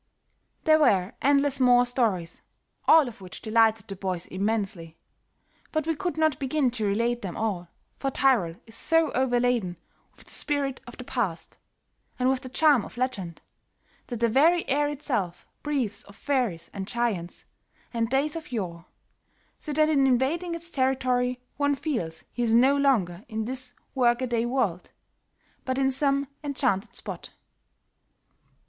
There 0.63 0.79
were 0.79 1.13
endless 1.21 1.59
more 1.59 1.85
stories, 1.85 2.41
all 2.87 3.07
of 3.07 3.21
which 3.21 3.39
delighted 3.39 3.87
the 3.87 3.95
boys 3.95 4.25
immensely, 4.25 4.97
but 5.71 5.85
we 5.85 5.95
could 5.95 6.17
not 6.17 6.39
begin 6.39 6.71
to 6.71 6.87
relate 6.87 7.21
them 7.21 7.37
all, 7.37 7.67
for 7.99 8.09
Tyrol 8.09 8.55
is 8.65 8.73
so 8.73 9.11
overladen 9.11 9.77
with 10.17 10.25
the 10.25 10.31
spirit 10.31 10.81
of 10.87 10.97
the 10.97 11.03
past, 11.03 11.59
and 12.17 12.29
with 12.29 12.41
the 12.41 12.49
charm 12.49 12.83
of 12.83 12.97
legend, 12.97 13.43
that 14.07 14.19
the 14.21 14.27
very 14.27 14.67
air 14.67 14.89
itself 14.89 15.45
breathes 15.61 16.01
of 16.05 16.15
fairies 16.15 16.71
and 16.73 16.87
giants, 16.87 17.45
and 17.93 18.09
days 18.09 18.35
of 18.35 18.51
yore, 18.51 18.87
so 19.59 19.71
that 19.71 19.87
in 19.87 20.07
invading 20.07 20.55
its 20.55 20.71
territory 20.71 21.39
one 21.57 21.75
feels 21.75 22.23
he 22.31 22.41
is 22.41 22.55
no 22.55 22.75
longer 22.75 23.23
in 23.29 23.45
this 23.45 23.75
work 23.93 24.23
a 24.23 24.25
day 24.25 24.47
world, 24.47 24.89
but 25.63 25.77
in 25.77 25.91
some 25.91 26.27
enchanted 26.43 26.95
spot. 26.95 27.33